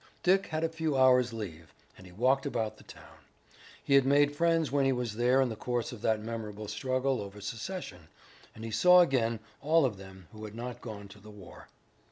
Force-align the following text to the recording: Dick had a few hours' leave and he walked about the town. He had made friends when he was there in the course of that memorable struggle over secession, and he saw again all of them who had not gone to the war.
Dick 0.23 0.47
had 0.47 0.63
a 0.63 0.67
few 0.67 0.97
hours' 0.97 1.31
leave 1.31 1.75
and 1.95 2.07
he 2.07 2.11
walked 2.11 2.47
about 2.47 2.77
the 2.77 2.83
town. 2.83 3.19
He 3.83 3.93
had 3.93 4.03
made 4.03 4.35
friends 4.35 4.71
when 4.71 4.83
he 4.83 4.91
was 4.91 5.13
there 5.13 5.39
in 5.41 5.49
the 5.49 5.55
course 5.55 5.91
of 5.91 6.01
that 6.01 6.19
memorable 6.23 6.67
struggle 6.67 7.21
over 7.21 7.39
secession, 7.39 8.07
and 8.55 8.63
he 8.65 8.71
saw 8.71 9.01
again 9.01 9.39
all 9.61 9.85
of 9.85 9.97
them 9.97 10.27
who 10.31 10.43
had 10.45 10.55
not 10.55 10.81
gone 10.81 11.07
to 11.09 11.19
the 11.19 11.29
war. 11.29 11.67